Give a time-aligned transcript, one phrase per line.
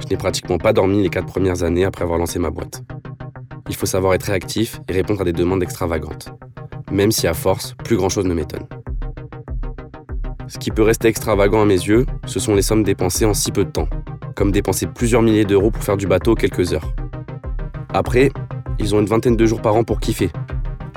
[0.00, 2.82] Je n'ai pratiquement pas dormi les quatre premières années après avoir lancé ma boîte.
[3.68, 6.32] Il faut savoir être réactif et répondre à des demandes extravagantes.
[6.90, 8.66] Même si à force, plus grand-chose ne m'étonne.
[10.46, 13.52] Ce qui peut rester extravagant à mes yeux, ce sont les sommes dépensées en si
[13.52, 13.88] peu de temps,
[14.34, 16.94] comme dépenser plusieurs milliers d'euros pour faire du bateau quelques heures.
[17.92, 18.30] Après,
[18.78, 20.30] ils ont une vingtaine de jours par an pour kiffer.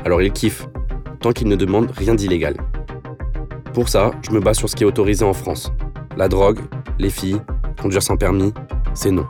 [0.06, 0.68] Alors ils kiffent,
[1.20, 2.56] tant qu'ils ne demandent rien d'illégal.
[3.74, 5.74] Pour ça, je me base sur ce qui est autorisé en France.
[6.16, 6.60] La drogue,
[7.00, 7.42] les filles,
[7.82, 8.54] conduire sans permis,
[8.94, 9.26] c'est non.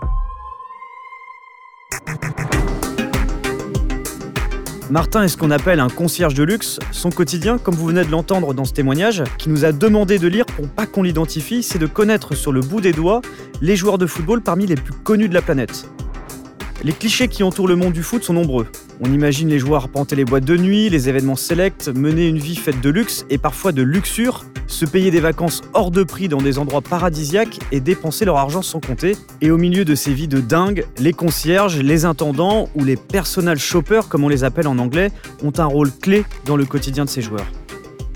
[4.89, 6.77] Martin est ce qu'on appelle un concierge de luxe.
[6.91, 10.27] Son quotidien, comme vous venez de l'entendre dans ce témoignage, qui nous a demandé de
[10.27, 13.21] lire pour pas qu'on l'identifie, c'est de connaître sur le bout des doigts
[13.61, 15.87] les joueurs de football parmi les plus connus de la planète.
[16.83, 18.65] Les clichés qui entourent le monde du foot sont nombreux.
[19.01, 22.55] On imagine les joueurs panter les boîtes de nuit, les événements sélects, mener une vie
[22.55, 26.41] faite de luxe et parfois de luxure, se payer des vacances hors de prix dans
[26.41, 29.15] des endroits paradisiaques et dépenser leur argent sans compter.
[29.41, 33.59] Et au milieu de ces vies de dingue, les concierges, les intendants ou les personal
[33.59, 35.11] shoppers, comme on les appelle en anglais,
[35.43, 37.45] ont un rôle clé dans le quotidien de ces joueurs.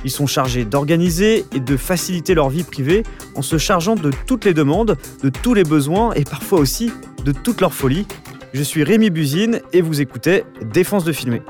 [0.04, 3.04] Ils sont chargés d'organiser et de faciliter leur vie privée
[3.36, 6.92] en se chargeant de toutes les demandes, de tous les besoins et parfois aussi
[7.24, 8.08] de toute leur folie.
[8.56, 11.42] Je suis Rémi Buzine et vous écoutez Défense de filmer.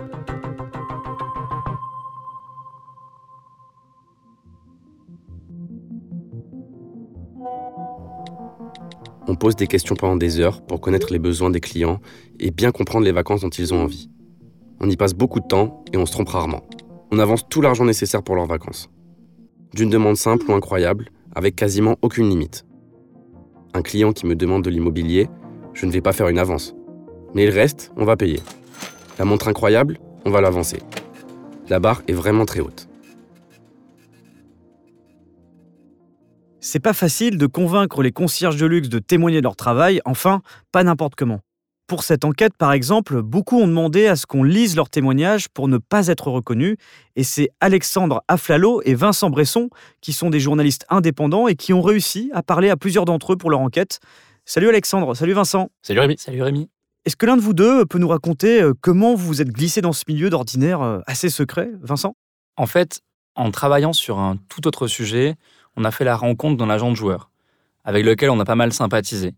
[9.27, 11.99] On pose des questions pendant des heures pour connaître les besoins des clients
[12.39, 14.09] et bien comprendre les vacances dont ils ont envie.
[14.79, 16.63] On y passe beaucoup de temps et on se trompe rarement.
[17.11, 18.89] On avance tout l'argent nécessaire pour leurs vacances.
[19.75, 22.65] D'une demande simple ou incroyable, avec quasiment aucune limite.
[23.75, 25.29] Un client qui me demande de l'immobilier,
[25.73, 26.75] je ne vais pas faire une avance.
[27.35, 28.39] Mais le reste, on va payer.
[29.19, 30.79] La montre incroyable, on va l'avancer.
[31.67, 32.87] La barre est vraiment très haute.
[36.61, 40.41] C'est pas facile de convaincre les concierges de luxe de témoigner de leur travail, enfin,
[40.71, 41.41] pas n'importe comment.
[41.87, 45.67] Pour cette enquête, par exemple, beaucoup ont demandé à ce qu'on lise leurs témoignages pour
[45.67, 46.77] ne pas être reconnus,
[47.17, 49.69] et c'est Alexandre Aflalo et Vincent Bresson,
[49.99, 53.37] qui sont des journalistes indépendants et qui ont réussi à parler à plusieurs d'entre eux
[53.37, 53.99] pour leur enquête.
[54.45, 55.69] Salut Alexandre, salut Vincent.
[55.83, 56.15] Salut Rémi.
[56.17, 56.69] Salut Rémi.
[57.05, 59.79] Est-ce que l'un de vous deux peut nous raconter euh, comment vous vous êtes glissé
[59.79, 62.15] dans ce milieu d'ordinaire euh, assez secret, Vincent?
[62.57, 63.01] En fait,
[63.35, 65.35] en travaillant sur un tout autre sujet,
[65.77, 67.29] on a fait la rencontre d'un agent de joueur,
[67.83, 69.35] avec lequel on a pas mal sympathisé.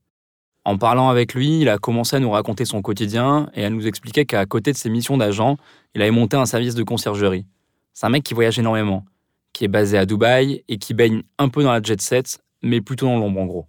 [0.63, 3.85] En parlant avec lui, il a commencé à nous raconter son quotidien et à nous
[3.85, 5.57] expliquer qu'à côté de ses missions d'agent,
[5.93, 7.45] il avait monté un service de conciergerie.
[7.93, 9.03] C'est un mec qui voyage énormément,
[9.51, 12.79] qui est basé à Dubaï et qui baigne un peu dans la jet set, mais
[12.79, 13.67] plutôt dans l'ombre en gros.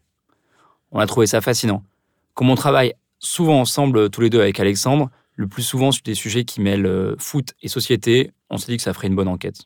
[0.92, 1.82] On a trouvé ça fascinant.
[2.34, 6.14] Comme on travaille souvent ensemble tous les deux avec Alexandre, le plus souvent sur des
[6.14, 9.28] sujets qui mêlent euh, foot et société, on s'est dit que ça ferait une bonne
[9.28, 9.62] enquête.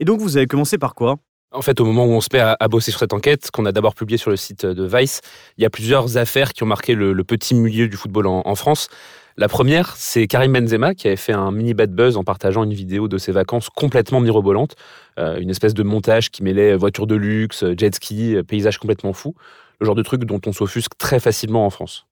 [0.00, 1.16] Et donc vous avez commencé par quoi?
[1.52, 3.64] En fait, au moment où on se met à, à bosser sur cette enquête, qu'on
[3.64, 5.20] a d'abord publiée sur le site de Vice,
[5.56, 8.42] il y a plusieurs affaires qui ont marqué le, le petit milieu du football en,
[8.44, 8.88] en France.
[9.38, 12.74] La première, c'est Karim Benzema qui avait fait un mini bad buzz en partageant une
[12.74, 14.74] vidéo de ses vacances complètement mirobolante,
[15.18, 19.34] euh, une espèce de montage qui mêlait voitures de luxe, jet ski, paysage complètement fou,
[19.80, 22.06] le genre de truc dont on s'offusque très facilement en France.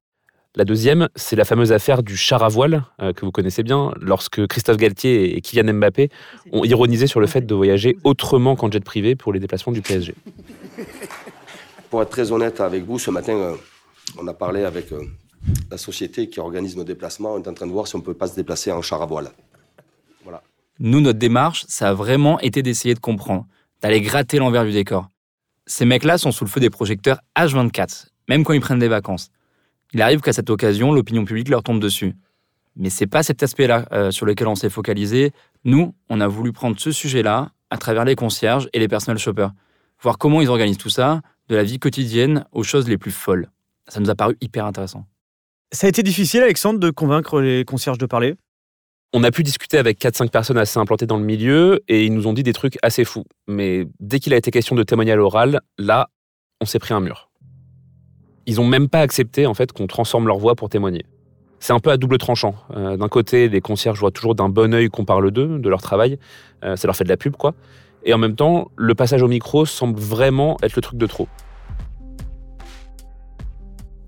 [0.56, 3.92] La deuxième, c'est la fameuse affaire du char à voile, euh, que vous connaissez bien,
[4.00, 6.10] lorsque Christophe Galtier et Kylian Mbappé
[6.52, 9.82] ont ironisé sur le fait de voyager autrement qu'en jet privé pour les déplacements du
[9.82, 10.14] PSG.
[11.90, 13.54] Pour être très honnête avec vous, ce matin, euh,
[14.18, 15.04] on a parlé avec euh,
[15.70, 17.34] la société qui organise nos déplacements.
[17.34, 19.00] On est en train de voir si on ne peut pas se déplacer en char
[19.00, 19.30] à voile.
[20.24, 20.42] Voilà.
[20.80, 23.46] Nous, notre démarche, ça a vraiment été d'essayer de comprendre,
[23.80, 25.08] d'aller gratter l'envers du décor.
[25.66, 29.30] Ces mecs-là sont sous le feu des projecteurs H24, même quand ils prennent des vacances.
[29.94, 32.14] Il arrive qu'à cette occasion, l'opinion publique leur tombe dessus.
[32.76, 35.32] Mais c'est pas cet aspect-là euh, sur lequel on s'est focalisé.
[35.64, 39.52] Nous, on a voulu prendre ce sujet-là à travers les concierges et les personnel shoppers.
[40.02, 43.48] Voir comment ils organisent tout ça, de la vie quotidienne aux choses les plus folles.
[43.86, 45.06] Ça nous a paru hyper intéressant.
[45.70, 48.34] Ça a été difficile, Alexandre, de convaincre les concierges de parler?
[49.12, 52.26] On a pu discuter avec 4-5 personnes assez implantées dans le milieu et ils nous
[52.26, 53.24] ont dit des trucs assez fous.
[53.46, 56.10] Mais dès qu'il a été question de témoigner à l'oral, là,
[56.60, 57.30] on s'est pris un mur.
[58.46, 61.04] Ils ont même pas accepté en fait qu'on transforme leur voix pour témoigner.
[61.60, 62.54] C'est un peu à double tranchant.
[62.76, 65.80] Euh, D'un côté, les concierges voient toujours d'un bon œil qu'on parle d'eux, de leur
[65.80, 66.18] travail.
[66.62, 67.54] Euh, ça leur fait de la pub, quoi.
[68.04, 71.26] Et en même temps, le passage au micro semble vraiment être le truc de trop.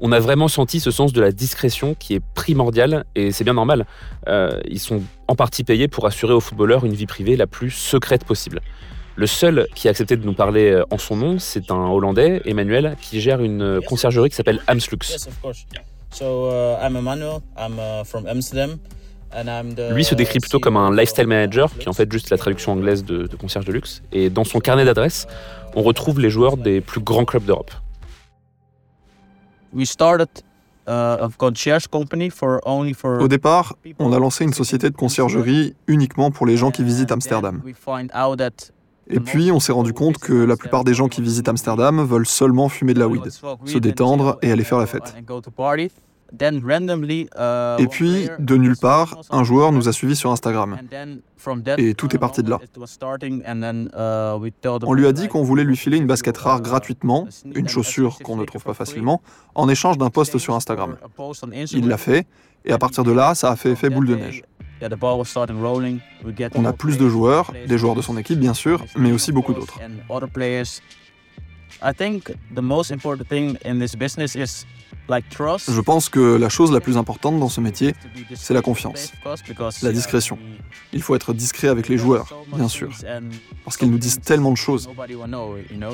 [0.00, 3.54] On a vraiment senti ce sens de la discrétion qui est primordial et c'est bien
[3.54, 3.86] normal.
[4.28, 7.70] Euh, ils sont en partie payés pour assurer aux footballeurs une vie privée la plus
[7.70, 8.60] secrète possible.
[9.16, 12.42] Le seul qui a accepté de nous parler euh, en son nom, c'est un Hollandais,
[12.44, 14.98] Emmanuel, qui gère une conciergerie qui s'appelle Amslux.
[19.90, 22.72] Lui se décrit plutôt comme un lifestyle manager, qui est en fait juste la traduction
[22.72, 24.02] anglaise de, de concierge de luxe.
[24.12, 25.26] Et dans son carnet d'adresses,
[25.74, 27.70] on retrouve les joueurs des plus grands clubs d'Europe.
[30.88, 31.18] Uh,
[33.20, 37.10] Au départ, on a lancé une société de conciergerie uniquement pour les gens qui visitent
[37.10, 37.60] Amsterdam.
[39.08, 42.26] Et puis, on s'est rendu compte que la plupart des gens qui visitent Amsterdam veulent
[42.26, 43.28] seulement fumer de la weed,
[43.64, 45.14] se détendre et aller faire la fête.
[46.32, 50.76] Et puis, de nulle part, un joueur nous a suivis sur Instagram.
[51.78, 52.58] Et tout est parti de là.
[54.82, 58.36] On lui a dit qu'on voulait lui filer une basket rare gratuitement, une chaussure qu'on
[58.36, 59.22] ne trouve pas facilement,
[59.54, 60.96] en échange d'un post sur Instagram.
[61.72, 62.26] Il l'a fait,
[62.64, 64.42] et à partir de là, ça a fait effet boule de neige.
[66.54, 69.54] On a plus de joueurs, des joueurs de son équipe bien sûr, mais aussi beaucoup
[69.54, 69.78] d'autres.
[75.68, 77.94] Je pense que la chose la plus importante dans ce métier,
[78.34, 79.12] c'est la confiance,
[79.82, 80.38] la discrétion.
[80.92, 82.90] Il faut être discret avec les joueurs, bien sûr,
[83.64, 84.88] parce qu'ils nous disent tellement de choses,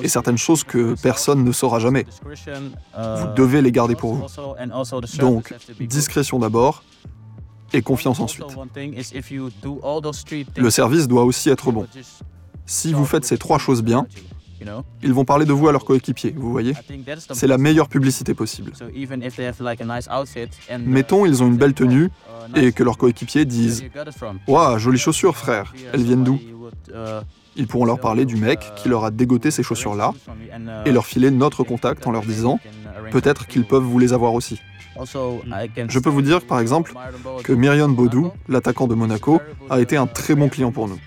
[0.02, 2.06] et certaines choses que personne ne saura jamais.
[2.94, 4.26] Vous devez les garder pour vous.
[5.18, 6.84] Donc, discrétion d'abord,
[7.72, 8.46] et confiance ensuite.
[10.56, 11.86] Le service doit aussi être bon.
[12.66, 14.06] Si vous faites ces trois choses bien,
[15.02, 16.74] ils vont parler de vous à leurs coéquipiers, vous voyez?
[17.32, 18.72] C'est la meilleure publicité possible.
[20.78, 22.10] Mettons, ils ont une belle tenue
[22.54, 23.84] et que leurs coéquipiers disent
[24.46, 26.38] Waouh, jolies chaussures, frère, elles viennent d'où?
[27.56, 30.12] Ils pourront leur parler du mec qui leur a dégoté ces chaussures-là
[30.86, 32.58] et leur filer notre contact en leur disant
[33.10, 34.60] Peut-être qu'ils peuvent vous les avoir aussi.
[34.96, 36.94] Je peux vous dire, par exemple,
[37.44, 39.40] que Myrion Baudou, l'attaquant de Monaco,
[39.70, 40.98] a été un très bon client pour nous.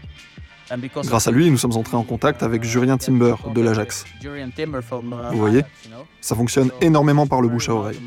[1.03, 4.05] Grâce à lui, nous sommes entrés en contact avec Julien Timber de l'Ajax.
[4.23, 5.61] Vous voyez
[6.21, 7.99] Ça fonctionne énormément par le bouche à oreille.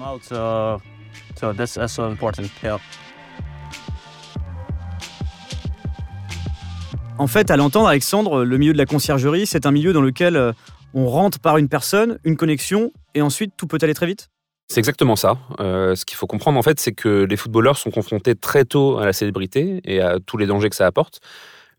[7.18, 10.36] En fait, à l'entendre, Alexandre, le milieu de la conciergerie, c'est un milieu dans lequel
[10.36, 10.52] euh,
[10.94, 14.28] on rentre par une personne, une connexion, et ensuite tout peut aller très vite?
[14.68, 15.38] C'est exactement ça.
[15.60, 18.98] Euh, ce qu'il faut comprendre, en fait, c'est que les footballeurs sont confrontés très tôt
[18.98, 21.20] à la célébrité et à tous les dangers que ça apporte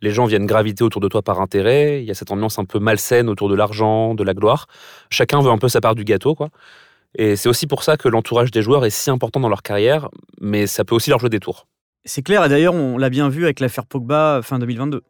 [0.02, 2.66] les gens viennent graviter autour de toi par intérêt, il y a cette ambiance un
[2.66, 4.68] peu malsaine autour de l'argent, de la gloire.
[5.10, 6.50] Chacun veut un peu sa part du gâteau, quoi.
[7.16, 10.10] Et c'est aussi pour ça que l'entourage des joueurs est si important dans leur carrière,
[10.40, 11.68] mais ça peut aussi leur jouer des tours.
[12.06, 15.02] C'est clair, et d'ailleurs, on l'a bien vu avec l'affaire Pogba fin 2022.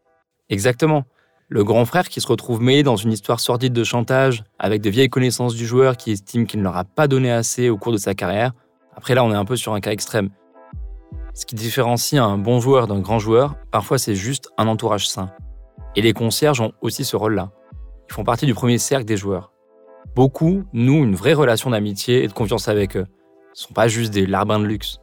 [0.50, 1.04] Exactement.
[1.48, 4.90] Le grand frère qui se retrouve mêlé dans une histoire sordide de chantage, avec de
[4.90, 7.92] vieilles connaissances du joueur qui estime qu'il ne leur a pas donné assez au cours
[7.92, 8.52] de sa carrière.
[8.96, 10.30] Après là, on est un peu sur un cas extrême.
[11.34, 15.32] Ce qui différencie un bon joueur d'un grand joueur, parfois c'est juste un entourage sain.
[15.96, 17.52] Et les concierges ont aussi ce rôle-là.
[18.10, 19.52] Ils font partie du premier cercle des joueurs.
[20.16, 23.06] Beaucoup nouent une vraie relation d'amitié et de confiance avec eux.
[23.54, 25.00] Ce sont pas juste des larbins de luxe.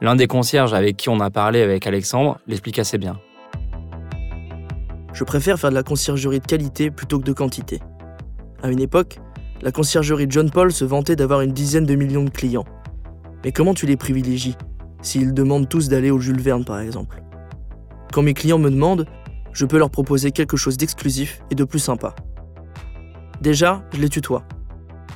[0.00, 3.18] L'un des concierges avec qui on a parlé avec Alexandre l'explique assez bien.
[5.16, 7.80] Je préfère faire de la conciergerie de qualité plutôt que de quantité.
[8.62, 9.18] À une époque,
[9.62, 12.66] la conciergerie John Paul se vantait d'avoir une dizaine de millions de clients.
[13.42, 14.56] Mais comment tu les privilégies
[15.00, 17.22] s'ils demandent tous d'aller au Jules Verne par exemple?
[18.12, 19.06] Quand mes clients me demandent,
[19.54, 22.14] je peux leur proposer quelque chose d'exclusif et de plus sympa.
[23.40, 24.42] Déjà, je les tutoie.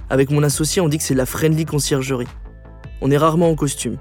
[0.09, 2.29] Avec mon associé, on dit que c'est la friendly conciergerie.
[3.03, 3.99] On est rarement en costume.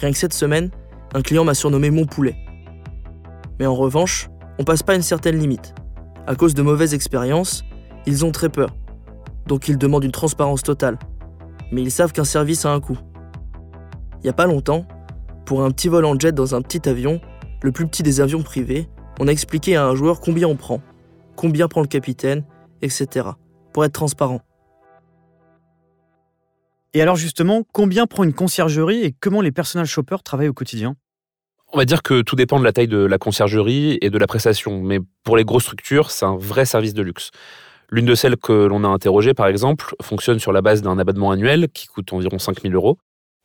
[0.00, 0.70] Rien que cette semaine,
[1.12, 2.36] un client m'a surnommé mon poulet.
[3.60, 5.74] Mais en revanche, on passe pas une certaine limite.
[6.26, 7.64] À cause de mauvaises expériences,
[8.06, 8.74] ils ont très peur.
[9.46, 10.98] Donc ils demandent une transparence totale.
[11.72, 12.98] Mais ils savent qu'un service a un coût.
[14.18, 14.86] Il n'y a pas longtemps,
[15.44, 17.20] pour un petit vol en jet dans un petit avion,
[17.62, 18.88] le plus petit des avions privés,
[19.20, 20.80] on a expliqué à un joueur combien on prend,
[21.36, 22.44] combien prend le capitaine,
[22.82, 23.28] etc.
[23.72, 24.40] Pour être transparent.
[26.94, 30.96] Et alors justement, combien prend une conciergerie et comment les personnages shoppers travaillent au quotidien?
[31.72, 34.26] On va dire que tout dépend de la taille de la conciergerie et de la
[34.26, 37.30] prestation, mais pour les grosses structures, c'est un vrai service de luxe.
[37.90, 41.30] L'une de celles que l'on a interrogées, par exemple, fonctionne sur la base d'un abonnement
[41.30, 42.98] annuel qui coûte environ 5000 euros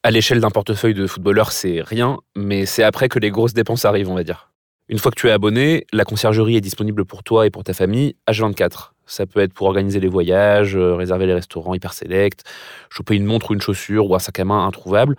[0.04, 3.86] à l'échelle d'un portefeuille de footballeur, c'est rien, mais c'est après que les grosses dépenses
[3.86, 4.52] arrivent, on va dire.
[4.90, 7.74] Une fois que tu es abonné, la conciergerie est disponible pour toi et pour ta
[7.74, 8.94] famille H24.
[9.06, 12.44] Ça peut être pour organiser les voyages, euh, réserver les restaurants hyper select,
[12.90, 15.16] choper une montre ou une chaussure ou un sac à main introuvable,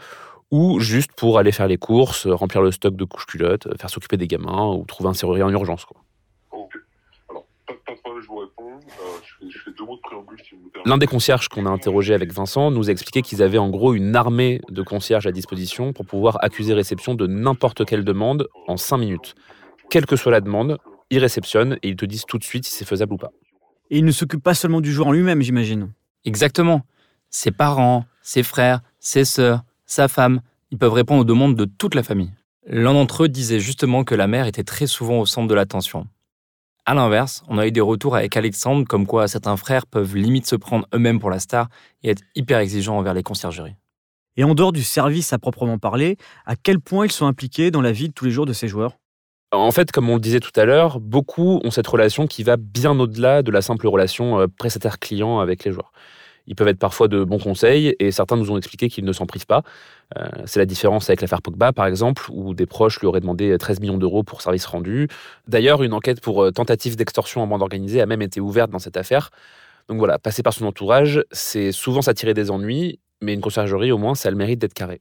[0.52, 4.18] ou juste pour aller faire les courses, remplir le stock de couches culottes, faire s'occuper
[4.18, 5.86] des gamins ou trouver un serrurier en urgence.
[5.86, 6.00] Quoi.
[6.52, 6.74] Ok.
[7.30, 8.78] Alors, pas de problème, je vous réponds.
[10.84, 13.94] L'un des concierges qu'on a interrogé avec Vincent nous a expliqué qu'ils avaient en gros
[13.94, 18.76] une armée de concierges à disposition pour pouvoir accuser réception de n'importe quelle demande en
[18.76, 19.34] 5 minutes.
[19.88, 20.78] Quelle que soit la demande,
[21.08, 23.30] ils réceptionnent et ils te disent tout de suite si c'est faisable ou pas.
[23.90, 25.92] Et il ne s'occupe pas seulement du joueur en lui-même, j'imagine.
[26.26, 26.82] Exactement.
[27.30, 31.94] Ses parents, ses frères, ses sœurs, sa femme, ils peuvent répondre aux demandes de toute
[31.94, 32.32] la famille.
[32.66, 36.06] L'un d'entre eux disait justement que la mère était très souvent au centre de l'attention.
[36.86, 40.46] À l'inverse, on a eu des retours avec Alexandre comme quoi certains frères peuvent limite
[40.46, 41.68] se prendre eux-mêmes pour la star
[42.02, 43.76] et être hyper exigeants envers les conciergeries.
[44.38, 47.82] Et en dehors du service à proprement parler, à quel point ils sont impliqués dans
[47.82, 48.96] la vie de tous les jours de ces joueurs?
[49.52, 52.56] En fait, comme on le disait tout à l'heure, beaucoup ont cette relation qui va
[52.56, 55.92] bien au-delà de la simple relation euh, prestataire-client avec les joueurs.
[56.46, 59.26] Ils peuvent être parfois de bons conseils et certains nous ont expliqué qu'ils ne s'en
[59.26, 59.62] privent pas.
[60.16, 63.56] Euh, c'est la différence avec l'affaire Pogba, par exemple, où des proches lui auraient demandé
[63.56, 65.08] 13 millions d'euros pour service rendu.
[65.48, 68.78] D'ailleurs, une enquête pour euh, tentative d'extorsion en bande organisée a même été ouverte dans
[68.78, 69.30] cette affaire.
[69.88, 73.98] Donc voilà, passer par son entourage, c'est souvent s'attirer des ennuis, mais une conciergerie, au
[73.98, 75.00] moins, ça a le mérite d'être carré.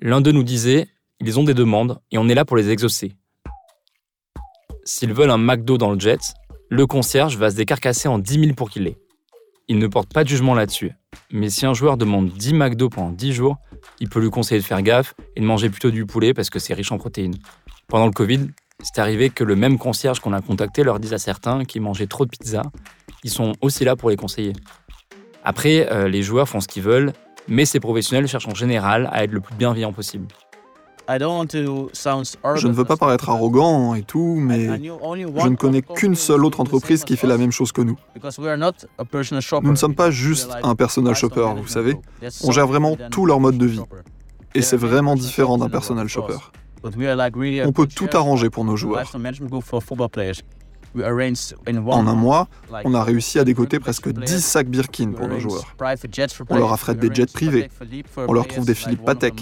[0.00, 0.88] L'un d'eux nous disait
[1.22, 3.12] ils ont des demandes et on est là pour les exaucer.
[4.84, 6.20] S'ils veulent un McDo dans le jet,
[6.70, 8.96] le concierge va se décarcasser en 10 000 pour qu'il l'ait.
[9.70, 10.90] Il ne porte pas de jugement là-dessus.
[11.30, 13.56] Mais si un joueur demande 10 McDo pendant 10 jours,
[14.00, 16.58] il peut lui conseiller de faire gaffe et de manger plutôt du poulet parce que
[16.58, 17.36] c'est riche en protéines.
[17.86, 18.48] Pendant le Covid,
[18.82, 22.08] c'est arrivé que le même concierge qu'on a contacté leur dise à certains qui mangeaient
[22.08, 22.62] trop de pizza.
[23.22, 24.54] Ils sont aussi là pour les conseiller.
[25.44, 27.12] Après, euh, les joueurs font ce qu'ils veulent,
[27.46, 30.26] mais ces professionnels cherchent en général à être le plus bienveillant possible.
[32.56, 36.60] Je ne veux pas paraître arrogant et tout, mais je ne connais qu'une seule autre
[36.60, 37.96] entreprise qui fait la même chose que nous.
[39.62, 41.96] Nous ne sommes pas juste un personal shopper, vous savez.
[42.44, 43.80] On gère vraiment tout leur mode de vie.
[44.54, 46.36] Et c'est vraiment différent d'un personal shopper.
[46.82, 49.04] On peut tout arranger pour nos joueurs.
[50.96, 52.48] En un mois,
[52.84, 55.76] on a réussi à décoter presque 10 sacs Birkin pour nos joueurs.
[56.48, 57.68] On leur affrète des jets privés.
[58.16, 59.34] On leur trouve des Philippe Patek,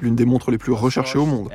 [0.00, 1.50] l'une des montres les plus recherchées au monde.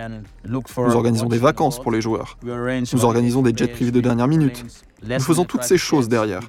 [0.47, 2.37] Nous organisons des vacances pour les joueurs.
[2.43, 4.65] Nous organisons des jets privés de dernière minute.
[5.07, 6.41] Nous faisons toutes ces choses derrière.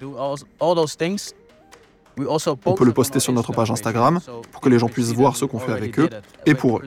[2.19, 4.21] On peut le poster sur notre page Instagram
[4.53, 6.11] pour que les gens puissent voir ce qu'on fait avec eux
[6.45, 6.83] et pour eux.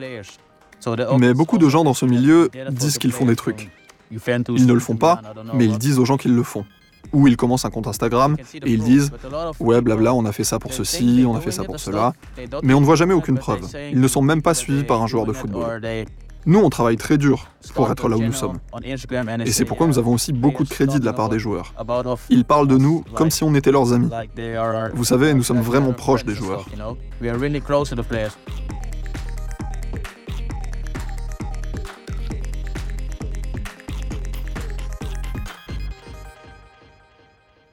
[1.18, 3.70] Mais beaucoup de gens dans ce milieu disent qu'ils font des trucs.
[4.10, 5.20] Ils ne le font pas,
[5.54, 6.64] mais ils disent aux gens qu'ils le font.
[7.12, 9.12] Ou ils commencent un compte Instagram et ils disent
[9.60, 12.12] Ouais, blabla, on a fait ça pour ceci, on a fait ça pour cela.
[12.62, 13.68] Mais on ne voit jamais aucune preuve.
[13.92, 15.80] Ils ne sont même pas suivis par un joueur de football.
[16.46, 18.58] Nous, on travaille très dur pour être là où nous sommes.
[18.84, 21.72] Et c'est pourquoi nous avons aussi beaucoup de crédit de la part des joueurs.
[22.28, 24.10] Ils parlent de nous comme si on était leurs amis.
[24.94, 26.66] Vous savez, nous sommes vraiment proches des joueurs.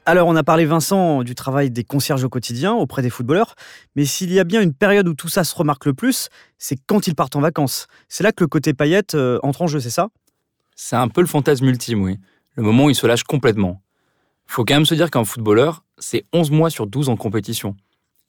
[0.07, 3.53] Alors, on a parlé, Vincent, du travail des concierges au quotidien auprès des footballeurs,
[3.95, 6.75] mais s'il y a bien une période où tout ça se remarque le plus, c'est
[6.87, 7.85] quand ils partent en vacances.
[8.09, 10.09] C'est là que le côté paillette euh, entre en jeu, c'est ça?
[10.75, 12.17] C'est un peu le fantasme ultime, oui.
[12.55, 13.83] Le moment où ils se lâchent complètement.
[14.47, 17.75] Faut quand même se dire qu'un footballeur, c'est 11 mois sur 12 en compétition.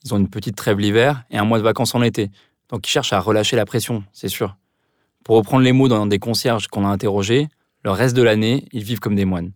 [0.05, 2.31] Ils ont une petite trêve l'hiver et un mois de vacances en été.
[2.69, 4.57] Donc ils cherchent à relâcher la pression, c'est sûr.
[5.25, 7.49] Pour reprendre les mots d'un des concierges qu'on a interrogés,
[7.83, 9.53] le reste de l'année, ils vivent comme des moines.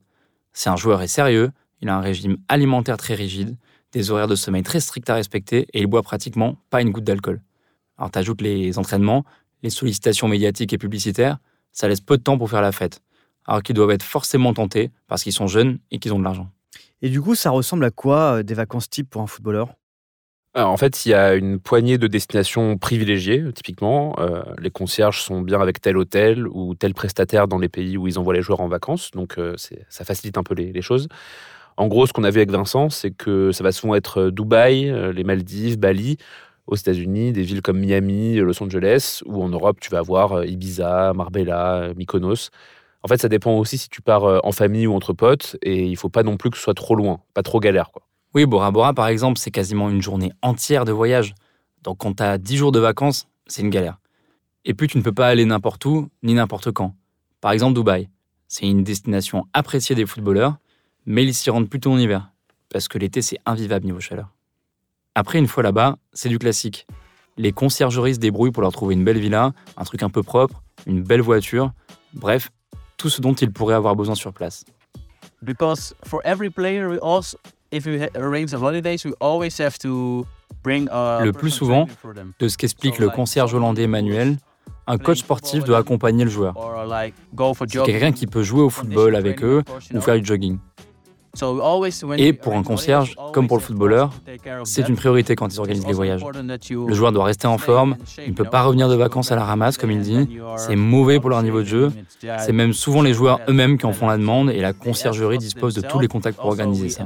[0.54, 3.56] C'est un joueur et sérieux, il a un régime alimentaire très rigide,
[3.92, 7.04] des horaires de sommeil très stricts à respecter et il boit pratiquement pas une goutte
[7.04, 7.40] d'alcool.
[7.98, 9.24] Alors t'ajoutes les entraînements,
[9.62, 11.38] les sollicitations médiatiques et publicitaires,
[11.72, 13.00] ça laisse peu de temps pour faire la fête.
[13.46, 16.50] Alors qu'ils doivent être forcément tentés parce qu'ils sont jeunes et qu'ils ont de l'argent.
[17.02, 19.74] Et du coup, ça ressemble à quoi euh, des vacances type pour un footballeur?
[20.54, 24.16] En fait, il y a une poignée de destinations privilégiées, typiquement.
[24.18, 28.08] Euh, les concierges sont bien avec tel hôtel ou tel prestataire dans les pays où
[28.08, 29.54] ils envoient les joueurs en vacances, donc euh,
[29.90, 31.08] ça facilite un peu les choses.
[31.76, 34.30] En gros, ce qu'on a vu avec Vincent, c'est que ça va souvent être euh,
[34.30, 36.16] Dubaï, euh, les Maldives, Bali,
[36.66, 40.46] aux États-Unis, des villes comme Miami, Los Angeles, ou en Europe, tu vas avoir euh,
[40.46, 42.50] Ibiza, Marbella, Mykonos.
[43.02, 45.96] En fait, ça dépend aussi si tu pars en famille ou entre potes, et il
[45.96, 47.92] faut pas non plus que ce soit trop loin, pas trop galère.
[47.92, 48.02] Quoi.
[48.34, 51.34] Oui, Bora Bora, par exemple, c'est quasiment une journée entière de voyage.
[51.84, 53.98] Donc quand tu as 10 jours de vacances, c'est une galère.
[54.64, 56.96] Et puis tu ne peux pas aller n'importe où, ni n'importe quand.
[57.40, 58.08] Par exemple, Dubaï.
[58.48, 60.56] C'est une destination appréciée des footballeurs,
[61.06, 62.30] mais ils s'y rendent plutôt en hiver,
[62.68, 64.28] parce que l'été c'est invivable niveau chaleur.
[65.14, 66.86] Après, une fois là-bas, c'est du classique.
[67.38, 70.62] Les conciergeries se débrouillent pour leur trouver une belle villa, un truc un peu propre,
[70.86, 71.72] une belle voiture,
[72.12, 72.50] bref,
[72.96, 74.64] tout ce dont ils pourraient avoir besoin sur place.
[75.42, 75.52] Le
[81.32, 81.86] plus souvent,
[82.38, 84.38] de ce qu'explique le concierge hollandais Emmanuel,
[84.86, 86.54] un coach sportif doit accompagner le joueur.
[87.58, 90.58] C'est quelqu'un qui peut jouer au football avec eux ou faire du jogging.
[92.18, 94.12] Et pour un concierge, comme pour le footballeur,
[94.64, 96.22] c'est une priorité quand ils organisent les voyages.
[96.70, 99.44] Le joueur doit rester en forme, il ne peut pas revenir de vacances à la
[99.44, 100.38] ramasse, comme il dit.
[100.56, 101.92] C'est mauvais pour leur niveau de jeu.
[102.38, 105.74] C'est même souvent les joueurs eux-mêmes qui en font la demande et la conciergerie dispose
[105.74, 107.04] de tous les contacts pour organiser ça.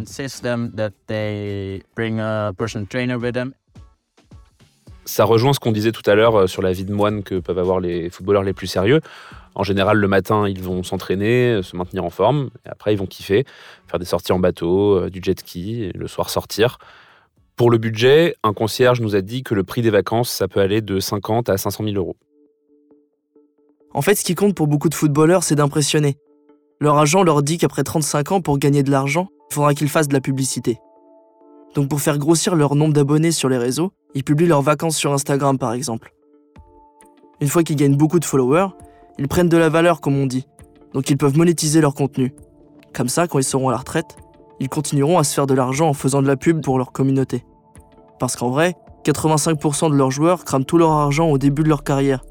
[5.07, 7.41] Ça rejoint ce qu'on disait tout à l'heure euh, sur la vie de moine que
[7.41, 9.01] peuvent avoir les footballeurs les plus sérieux.
[9.55, 12.97] En général, le matin, ils vont s'entraîner, euh, se maintenir en forme, et après, ils
[12.97, 13.45] vont kiffer,
[13.89, 16.79] faire des sorties en bateau, euh, du jet ski, et le soir sortir.
[17.57, 20.61] Pour le budget, un concierge nous a dit que le prix des vacances, ça peut
[20.61, 22.17] aller de 50 à 500 000 euros.
[23.93, 26.17] En fait, ce qui compte pour beaucoup de footballeurs, c'est d'impressionner.
[26.81, 30.09] Leur agent leur dit qu'après 35 ans, pour gagner de l'argent, il faudra qu'ils fassent
[30.09, 30.79] de la publicité.
[31.75, 35.13] Donc pour faire grossir leur nombre d'abonnés sur les réseaux, ils publient leurs vacances sur
[35.13, 36.13] Instagram par exemple.
[37.41, 38.69] Une fois qu'ils gagnent beaucoup de followers,
[39.19, 40.47] ils prennent de la valeur comme on dit,
[40.95, 42.35] donc ils peuvent monétiser leur contenu.
[42.95, 44.17] Comme ça, quand ils seront à la retraite,
[44.59, 47.45] ils continueront à se faire de l'argent en faisant de la pub pour leur communauté.
[48.19, 51.85] Parce qu'en vrai, 85% de leurs joueurs crament tout leur argent au début de leur
[51.85, 52.25] carrière.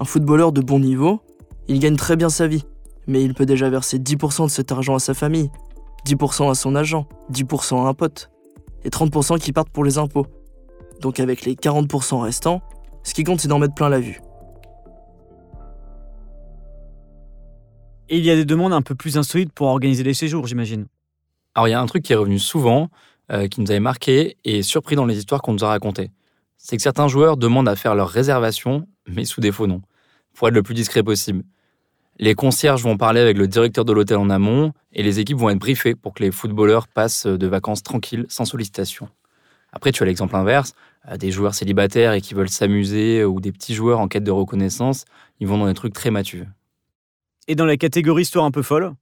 [0.00, 1.20] Un footballeur de bon niveau,
[1.68, 2.64] il gagne très bien sa vie,
[3.06, 5.50] mais il peut déjà verser 10% de cet argent à sa famille,
[6.06, 8.30] 10% à son agent, 10% à un pote,
[8.84, 10.26] et 30% qui partent pour les impôts.
[11.00, 12.60] Donc avec les 40% restants,
[13.02, 14.20] ce qui compte c'est d'en mettre plein la vue.
[18.10, 20.86] Et il y a des demandes un peu plus insolites pour organiser les séjours, j'imagine.
[21.54, 22.90] Alors il y a un truc qui est revenu souvent,
[23.32, 26.10] euh, qui nous avait marqué et surpris dans les histoires qu'on nous a racontées.
[26.58, 29.80] C'est que certains joueurs demandent à faire leur réservation, mais sous des faux noms,
[30.34, 31.44] pour être le plus discret possible.
[32.18, 35.50] Les concierges vont parler avec le directeur de l'hôtel en amont et les équipes vont
[35.50, 39.08] être briefées pour que les footballeurs passent de vacances tranquilles, sans sollicitation.
[39.72, 40.74] Après, tu as l'exemple inverse,
[41.10, 44.30] euh, des joueurs célibataires et qui veulent s'amuser ou des petits joueurs en quête de
[44.30, 45.06] reconnaissance,
[45.40, 46.44] ils vont dans des trucs très matus.
[47.46, 48.94] Et dans la catégorie histoire un peu folle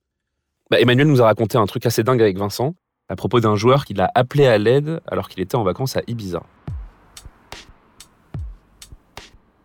[0.71, 2.75] bah, Emmanuel nous a raconté un truc assez dingue avec Vincent
[3.09, 6.03] à propos d'un joueur qui l'a appelé à l'aide alors qu'il était en vacances à
[6.07, 6.43] Ibiza.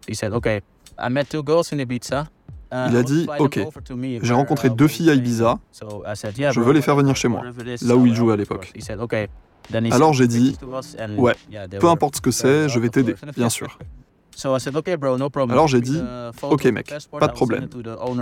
[0.09, 0.61] He said, okay,
[0.97, 2.27] I met two girls in Ibiza.
[2.71, 3.59] Il a dit Ok,
[4.21, 7.41] j'ai rencontré deux filles à Ibiza, je veux les faire venir chez moi,
[7.81, 8.73] là où il jouait à l'époque.
[9.91, 10.57] Alors j'ai dit
[11.17, 11.33] Ouais,
[11.79, 13.79] peu importe ce que c'est, je vais t'aider, bien sûr.
[15.51, 15.99] Alors j'ai dit
[16.43, 17.67] Ok mec, pas de problème.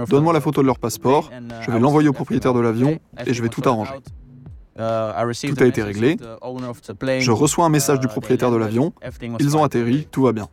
[0.09, 1.29] Donne-moi la photo de leur passeport,
[1.61, 3.91] je vais l'envoyer au propriétaire de l'avion et je vais tout arranger.
[5.57, 6.17] Tout a été réglé.
[7.19, 8.93] Je reçois un message du propriétaire de l'avion.
[9.39, 10.47] Ils ont atterri, tout va bien.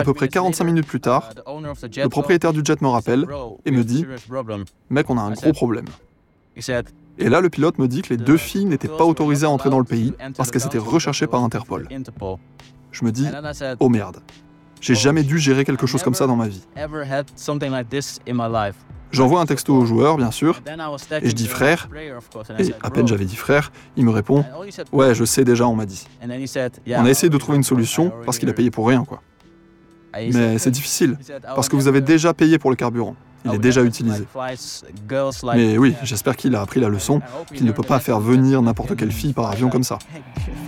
[0.00, 3.26] À peu près 45 minutes plus tard, le propriétaire du jet me rappelle
[3.64, 4.04] et me dit
[4.90, 5.84] Mec, on a un gros problème.
[7.18, 9.70] Et là, le pilote me dit que les deux filles n'étaient pas autorisées à entrer
[9.70, 11.88] dans le pays parce qu'elles étaient recherchées par Interpol.
[12.98, 13.26] Je me dis
[13.78, 14.20] Oh merde,
[14.80, 16.62] j'ai jamais dû gérer quelque chose comme ça dans ma vie.
[19.12, 20.62] J'envoie un texto au joueur, bien sûr,
[21.22, 21.88] et je dis frère.
[22.58, 24.44] Et à peine j'avais dit frère, il me répond
[24.92, 26.06] Ouais, je sais déjà, on m'a dit.
[26.24, 29.20] On a essayé de trouver une solution parce qu'il a payé pour rien, quoi.
[30.32, 31.18] Mais c'est difficile,
[31.54, 33.14] parce que vous avez déjà payé pour le carburant.
[33.44, 34.24] Il est déjà utilisé.
[35.54, 37.20] Mais oui, j'espère qu'il a appris la leçon,
[37.54, 39.98] qu'il ne peut pas faire venir n'importe quelle fille par avion comme ça.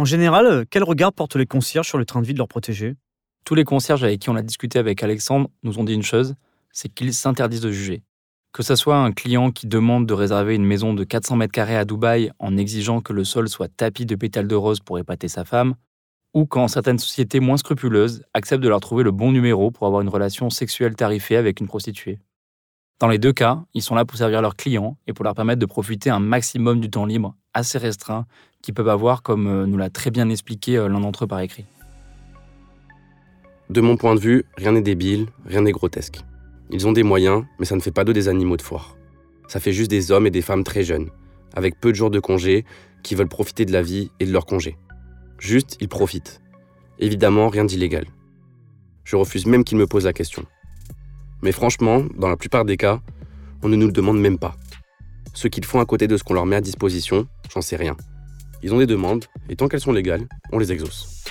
[0.00, 2.94] En général, quel regard portent les concierges sur le train de vie de leurs protégés?
[3.44, 6.36] Tous les concierges avec qui on a discuté avec Alexandre nous ont dit une chose,
[6.72, 8.02] c'est qu'ils s'interdisent de juger.
[8.54, 11.76] Que ce soit un client qui demande de réserver une maison de 400 mètres carrés
[11.76, 15.28] à Dubaï en exigeant que le sol soit tapis de pétales de rose pour épater
[15.28, 15.74] sa femme,
[16.32, 20.00] ou quand certaines sociétés moins scrupuleuses acceptent de leur trouver le bon numéro pour avoir
[20.00, 22.20] une relation sexuelle tarifée avec une prostituée.
[23.00, 25.58] Dans les deux cas, ils sont là pour servir leurs clients et pour leur permettre
[25.58, 28.26] de profiter un maximum du temps libre assez restreint
[28.60, 31.40] qu'ils peuvent avoir, comme euh, nous l'a très bien expliqué euh, l'un d'entre eux par
[31.40, 31.64] écrit.
[33.70, 36.20] De mon point de vue, rien n'est débile, rien n'est grotesque.
[36.68, 38.96] Ils ont des moyens, mais ça ne fait pas d'eux des animaux de foire.
[39.48, 41.08] Ça fait juste des hommes et des femmes très jeunes,
[41.56, 42.66] avec peu de jours de congé,
[43.02, 44.76] qui veulent profiter de la vie et de leur congé.
[45.38, 46.42] Juste, ils profitent.
[46.98, 48.04] Évidemment, rien d'illégal.
[49.04, 50.44] Je refuse même qu'ils me posent la question.
[51.42, 53.00] Mais franchement, dans la plupart des cas,
[53.62, 54.54] on ne nous le demande même pas.
[55.32, 57.96] Ce qu'ils font à côté de ce qu'on leur met à disposition, j'en sais rien.
[58.62, 61.24] Ils ont des demandes, et tant qu'elles sont légales, on les exauce.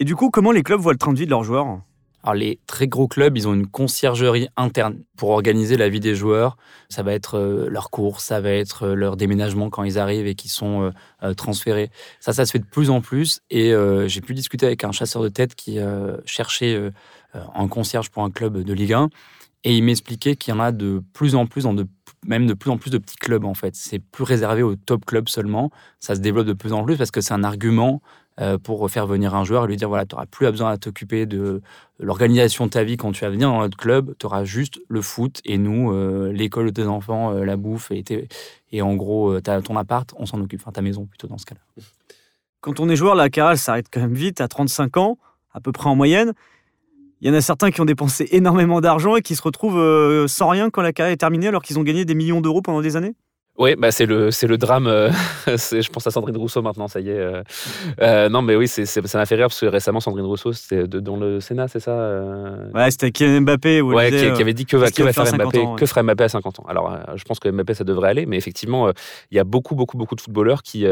[0.00, 1.80] Et du coup, comment les clubs voient le train de vie de leurs joueurs?
[2.24, 6.14] Alors les très gros clubs, ils ont une conciergerie interne pour organiser la vie des
[6.14, 6.56] joueurs.
[6.88, 10.26] Ça va être euh, leur course, ça va être euh, leur déménagement quand ils arrivent
[10.26, 10.90] et qu'ils sont
[11.22, 11.90] euh, transférés.
[12.20, 13.40] Ça, ça se fait de plus en plus.
[13.50, 13.74] Et
[14.06, 15.78] j'ai pu discuter avec un chasseur de tête qui
[16.24, 16.90] cherchait
[17.34, 19.10] un concierge pour un club de Ligue 1.
[19.64, 21.66] Et il m'expliquait qu'il y en a de plus en plus,
[22.26, 23.74] même de plus en plus de petits clubs en fait.
[23.76, 25.70] C'est plus réservé aux top clubs seulement.
[26.00, 28.02] Ça se développe de plus en plus parce que c'est un argument
[28.62, 31.26] pour faire venir un joueur et lui dire voilà, tu n'auras plus besoin à t'occuper
[31.26, 31.62] de
[32.00, 35.02] l'organisation de ta vie quand tu vas venir dans notre club, tu auras juste le
[35.02, 38.04] foot et nous, euh, l'école de tes enfants, euh, la bouffe et,
[38.72, 41.46] et en gros, as ton appart, on s'en occupe, enfin ta maison plutôt dans ce
[41.46, 41.84] cas-là.
[42.60, 45.18] Quand on est joueur, la carrière s'arrête quand même vite, à 35 ans,
[45.52, 46.32] à peu près en moyenne.
[47.20, 50.48] Il y en a certains qui ont dépensé énormément d'argent et qui se retrouvent sans
[50.48, 52.96] rien quand la carrière est terminée alors qu'ils ont gagné des millions d'euros pendant des
[52.96, 53.14] années
[53.56, 54.88] oui, bah c'est le c'est le drame.
[54.88, 55.10] Euh,
[55.46, 57.16] je pense à Sandrine Rousseau maintenant, ça y est.
[57.18, 57.42] Euh,
[58.02, 60.88] euh, non, mais oui, c'est ça m'a fait rire parce que récemment Sandrine Rousseau, c'était
[60.88, 61.94] dans le Sénat, c'est ça
[62.74, 63.80] Ouais, c'était Kylian Mbappé.
[63.80, 66.60] ouais, qui, avait dit que, va, que va faire Mbappé, que ferait Mbappé à 50
[66.60, 66.64] ans?
[66.66, 68.90] Alors, je pense que Mbappé ça devrait aller, mais effectivement,
[69.30, 70.84] il y a beaucoup beaucoup beaucoup de footballeurs qui,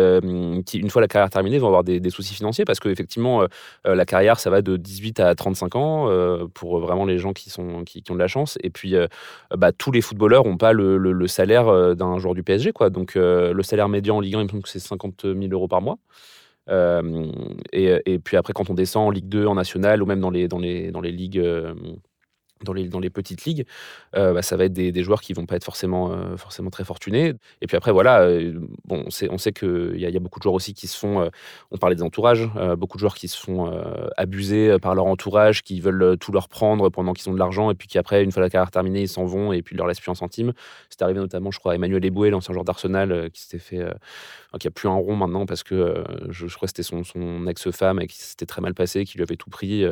[0.64, 3.44] qui une fois la carrière terminée, vont avoir des, des soucis financiers parce que effectivement,
[3.85, 6.09] la carrière ça va de 18 à 35 ans
[6.55, 8.57] pour vraiment les gens qui sont qui, qui ont de la chance.
[8.62, 8.94] Et puis,
[9.57, 12.52] bah, tous les footballeurs n'ont pas le, le, le salaire d'un joueur du PSG.
[12.91, 15.38] Donc, euh, le salaire médian en Ligue 1, il me semble que c'est 50 000
[15.53, 15.99] euros par mois.
[16.69, 17.31] Euh,
[17.73, 20.31] et, et, puis après, quand on descend en Ligue 2, en National, ou même dans
[20.31, 21.75] les, dans les, dans les ligues euh,
[22.64, 23.66] dans les, dans les petites ligues,
[24.16, 26.70] euh, bah, ça va être des, des, joueurs qui vont pas être forcément, euh, forcément
[26.70, 27.35] très fortunés.
[27.61, 30.38] Et puis après, voilà, euh, bon, on sait, on sait qu'il y, y a beaucoup
[30.38, 31.31] de joueurs aussi qui se font,
[31.70, 33.72] on parlait des entourages, beaucoup de joueurs qui se font
[34.16, 37.75] abuser par leur entourage, qui veulent tout leur prendre pendant qu'ils ont de l'argent, et
[37.75, 39.87] puis qui après, une fois la carrière terminée, ils s'en vont et puis ils leur
[39.87, 40.53] laissent plus un centime.
[40.90, 43.85] C'est arrivé notamment, je crois, à Emmanuel Eboué, l'ancien joueur d'Arsenal, qui s'était fait,
[44.59, 48.07] qui a plus un rond maintenant parce que je, je, crois que c'était son, ex-femme
[48.07, 49.85] qui s'était très mal passé, qui lui avait tout pris.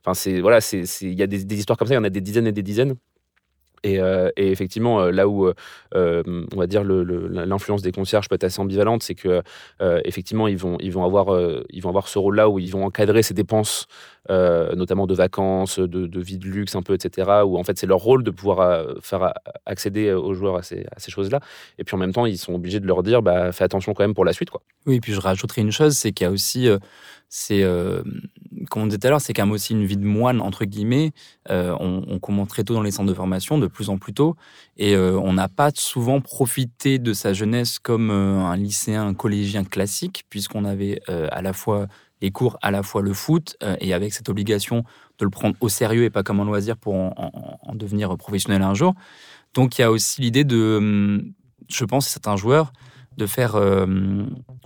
[0.00, 2.10] Enfin, c'est voilà, il y a des, des histoires comme ça, il y en a
[2.10, 2.96] des dizaines et des dizaines.
[3.82, 8.34] Et, euh, et, effectivement, euh, là où euh, on va dire l'influence des concierges peut
[8.34, 9.42] être assez ambivalente, c'est que
[10.04, 11.38] effectivement ils vont ils vont avoir
[11.70, 13.86] ils vont avoir ce rôle-là où ils vont encadrer ces dépenses,
[14.28, 17.42] notamment de vacances, de, vie de luxe un peu, etc.
[17.44, 19.32] Où en fait c'est leur rôle de pouvoir faire
[19.64, 21.40] accéder aux joueurs à ces, ces choses-là.
[21.78, 24.04] Et puis en même temps, ils sont obligés de leur dire bah fais attention quand
[24.04, 24.62] même pour la suite, quoi.
[24.86, 26.68] Oui, et puis je rajouterai une chose, c'est qu'il y a aussi
[27.50, 28.02] euh,
[28.70, 30.64] comme on disait tout à l'heure, c'est quand même aussi une vie de moine entre
[30.64, 31.12] guillemets.
[31.50, 34.36] Euh, on, commence très tôt dans les centres de formation, de plus en plus tôt,
[34.76, 39.14] et euh, on n'a pas souvent profité de sa jeunesse comme euh, un lycéen, un
[39.14, 41.86] collégien classique, puisqu'on avait à la fois
[42.22, 44.84] les cours, à la fois le foot, et avec cette obligation
[45.18, 48.16] de le prendre au sérieux et pas comme un loisir pour en, en, en devenir
[48.16, 48.94] professionnel un jour.
[49.54, 51.32] Donc il y a aussi l'idée de, hum,
[51.68, 52.72] je pense, c'est un joueur
[53.16, 53.86] de faire, euh,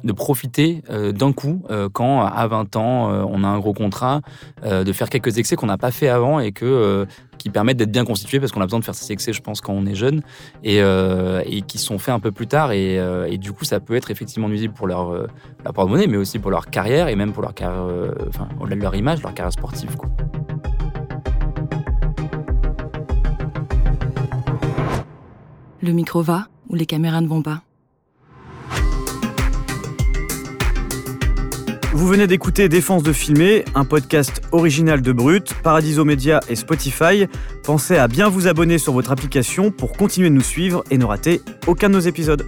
[0.03, 4.21] de profiter euh, d'un coup euh, quand à 20 ans on a un gros contrat,
[4.65, 7.07] de faire quelques excès qu'on n'a pas fait avant et que
[7.39, 9.61] qui permettent d'être bien constitués parce qu'on a besoin de faire ces excès, je pense,
[9.63, 10.23] quand on est jeune
[10.63, 12.97] et, et qui sont faits un peu plus tard et,
[13.29, 16.51] et, du coup ça peut être effectivement nuisible pour leur, leur porte-monnaie, mais aussi pour
[16.51, 17.85] leur carrière et même pour leur carrière,
[18.29, 19.97] enfin au-delà de leur image, leur carrière sportive.
[25.83, 27.63] Le micro va ou les caméras ne vont pas?
[31.93, 37.27] Vous venez d'écouter Défense de filmer, un podcast original de Brut, Paradiso Media et Spotify.
[37.65, 41.05] Pensez à bien vous abonner sur votre application pour continuer de nous suivre et ne
[41.05, 42.47] rater aucun de nos épisodes.